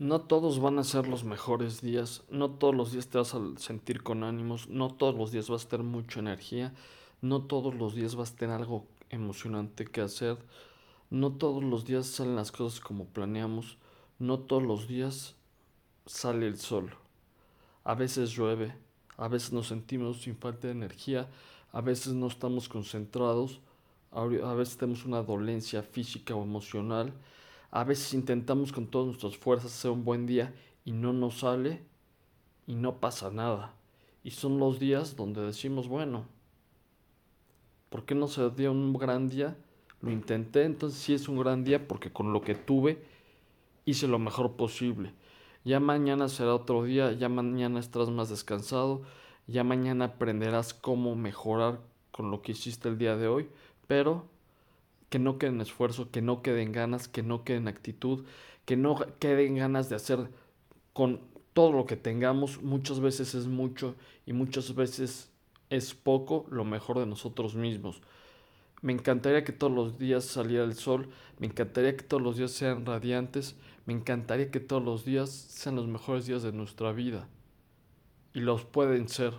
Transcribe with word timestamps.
No 0.00 0.22
todos 0.22 0.60
van 0.60 0.78
a 0.78 0.84
ser 0.84 1.06
los 1.06 1.24
mejores 1.24 1.82
días, 1.82 2.24
no 2.30 2.52
todos 2.52 2.74
los 2.74 2.90
días 2.90 3.08
te 3.08 3.18
vas 3.18 3.34
a 3.34 3.40
sentir 3.58 4.02
con 4.02 4.24
ánimos, 4.24 4.66
no 4.70 4.94
todos 4.94 5.14
los 5.14 5.30
días 5.30 5.50
vas 5.50 5.66
a 5.66 5.68
tener 5.68 5.84
mucha 5.84 6.20
energía, 6.20 6.72
no 7.20 7.42
todos 7.42 7.74
los 7.74 7.94
días 7.94 8.14
vas 8.14 8.32
a 8.32 8.36
tener 8.36 8.56
algo 8.56 8.86
emocionante 9.10 9.84
que 9.84 10.00
hacer, 10.00 10.38
no 11.10 11.32
todos 11.32 11.62
los 11.62 11.84
días 11.84 12.06
salen 12.06 12.34
las 12.34 12.50
cosas 12.50 12.80
como 12.80 13.04
planeamos, 13.04 13.76
no 14.18 14.38
todos 14.38 14.62
los 14.62 14.88
días 14.88 15.34
sale 16.06 16.46
el 16.46 16.56
sol. 16.56 16.94
A 17.84 17.94
veces 17.94 18.30
llueve, 18.30 18.74
a 19.18 19.28
veces 19.28 19.52
nos 19.52 19.68
sentimos 19.68 20.22
sin 20.22 20.34
falta 20.34 20.68
de 20.68 20.72
energía, 20.72 21.28
a 21.72 21.82
veces 21.82 22.14
no 22.14 22.28
estamos 22.28 22.70
concentrados, 22.70 23.60
a 24.12 24.24
veces 24.24 24.78
tenemos 24.78 25.04
una 25.04 25.22
dolencia 25.22 25.82
física 25.82 26.34
o 26.34 26.42
emocional 26.42 27.12
a 27.70 27.84
veces 27.84 28.14
intentamos 28.14 28.72
con 28.72 28.86
todas 28.86 29.06
nuestras 29.06 29.36
fuerzas 29.36 29.72
hacer 29.72 29.90
un 29.90 30.04
buen 30.04 30.26
día 30.26 30.54
y 30.84 30.92
no 30.92 31.12
nos 31.12 31.40
sale 31.40 31.82
y 32.66 32.74
no 32.74 33.00
pasa 33.00 33.30
nada. 33.30 33.74
Y 34.24 34.32
son 34.32 34.58
los 34.58 34.78
días 34.78 35.16
donde 35.16 35.40
decimos, 35.40 35.88
bueno, 35.88 36.26
¿por 37.88 38.04
qué 38.04 38.14
no 38.14 38.28
se 38.28 38.50
dio 38.50 38.72
un 38.72 38.92
gran 38.92 39.28
día? 39.28 39.56
Lo 40.00 40.10
intenté, 40.10 40.64
entonces 40.64 40.98
sí 40.98 41.14
es 41.14 41.28
un 41.28 41.38
gran 41.38 41.64
día 41.64 41.86
porque 41.86 42.12
con 42.12 42.32
lo 42.32 42.40
que 42.42 42.54
tuve 42.54 43.04
hice 43.84 44.08
lo 44.08 44.18
mejor 44.18 44.56
posible. 44.56 45.12
Ya 45.64 45.78
mañana 45.78 46.28
será 46.28 46.54
otro 46.54 46.84
día, 46.84 47.12
ya 47.12 47.28
mañana 47.28 47.80
estarás 47.80 48.08
más 48.08 48.30
descansado, 48.30 49.02
ya 49.46 49.62
mañana 49.62 50.06
aprenderás 50.06 50.72
cómo 50.72 51.14
mejorar 51.16 51.80
con 52.10 52.30
lo 52.30 52.40
que 52.42 52.52
hiciste 52.52 52.88
el 52.88 52.98
día 52.98 53.16
de 53.16 53.28
hoy, 53.28 53.48
pero 53.86 54.26
que 55.10 55.18
no 55.18 55.38
queden 55.38 55.60
esfuerzo, 55.60 56.10
que 56.10 56.22
no 56.22 56.40
queden 56.40 56.72
ganas, 56.72 57.08
que 57.08 57.22
no 57.22 57.44
queden 57.44 57.68
actitud, 57.68 58.24
que 58.64 58.76
no 58.76 58.96
queden 59.18 59.56
ganas 59.56 59.90
de 59.90 59.96
hacer 59.96 60.30
con 60.92 61.20
todo 61.52 61.72
lo 61.72 61.84
que 61.84 61.96
tengamos. 61.96 62.62
Muchas 62.62 63.00
veces 63.00 63.34
es 63.34 63.46
mucho 63.46 63.96
y 64.24 64.32
muchas 64.32 64.74
veces 64.74 65.30
es 65.68 65.94
poco 65.94 66.46
lo 66.50 66.64
mejor 66.64 67.00
de 67.00 67.06
nosotros 67.06 67.54
mismos. 67.56 68.00
Me 68.82 68.92
encantaría 68.92 69.44
que 69.44 69.52
todos 69.52 69.72
los 69.72 69.98
días 69.98 70.24
saliera 70.24 70.64
el 70.64 70.74
sol, 70.74 71.10
me 71.38 71.46
encantaría 71.48 71.96
que 71.96 72.04
todos 72.04 72.22
los 72.22 72.36
días 72.36 72.52
sean 72.52 72.86
radiantes, 72.86 73.56
me 73.84 73.92
encantaría 73.92 74.50
que 74.50 74.60
todos 74.60 74.82
los 74.82 75.04
días 75.04 75.30
sean 75.30 75.76
los 75.76 75.86
mejores 75.86 76.26
días 76.26 76.42
de 76.42 76.52
nuestra 76.52 76.92
vida. 76.92 77.28
Y 78.32 78.40
los 78.40 78.64
pueden 78.64 79.08
ser. 79.08 79.34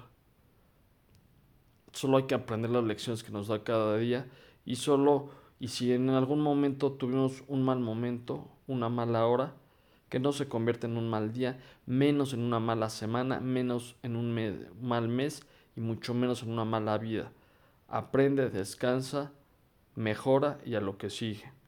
Solo 1.94 2.18
hay 2.18 2.24
que 2.24 2.36
aprender 2.36 2.70
las 2.72 2.84
lecciones 2.84 3.24
que 3.24 3.32
nos 3.32 3.48
da 3.48 3.64
cada 3.64 3.98
día 3.98 4.30
y 4.66 4.76
solo 4.76 5.41
y 5.62 5.68
si 5.68 5.94
en 5.94 6.10
algún 6.10 6.42
momento 6.42 6.94
tuvimos 6.94 7.44
un 7.48 7.62
mal 7.62 7.80
momento, 7.80 8.48
una 8.66 8.90
mala 8.90 9.28
hora, 9.28 9.54
que 10.10 10.20
no 10.20 10.32
se 10.32 10.48
convierte 10.50 10.88
en 10.88 10.98
un 10.98 11.08
mal 11.08 11.34
día, 11.34 11.60
menos 11.86 12.34
en 12.34 12.40
una 12.42 12.60
mala 12.60 12.90
semana, 12.90 13.40
menos 13.40 13.96
en 14.02 14.16
un 14.16 14.36
mal 14.82 15.08
mes 15.08 15.46
y 15.76 15.82
mucho 15.82 16.16
menos 16.16 16.42
en 16.42 16.50
una 16.50 16.66
mala 16.66 16.98
vida. 16.98 17.32
Aprende, 17.88 18.50
descansa, 18.50 19.34
mejora 19.94 20.58
y 20.66 20.74
a 20.74 20.82
lo 20.82 20.98
que 20.98 21.12
sigue. 21.12 21.52